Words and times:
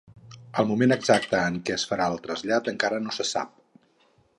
El 0.63 0.67
moment 0.69 0.93
exacte 0.95 1.43
en 1.51 1.59
què 1.69 1.75
es 1.77 1.85
farà 1.93 2.11
el 2.15 2.19
trasllat 2.27 2.75
encara 2.77 3.05
no 3.09 3.19
se 3.21 3.33
sap. 3.37 3.59